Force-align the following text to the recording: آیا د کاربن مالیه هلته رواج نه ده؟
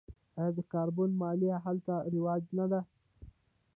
آیا 0.39 0.51
د 0.57 0.59
کاربن 0.71 1.09
مالیه 1.21 1.57
هلته 1.65 1.93
رواج 2.13 2.43
نه 2.57 2.65
ده؟ 2.71 2.81